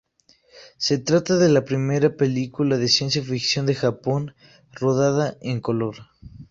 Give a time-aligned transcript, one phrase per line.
[0.79, 4.33] Se trata de la primera película de ciencia ficción de Japón
[4.71, 5.97] rodada en color.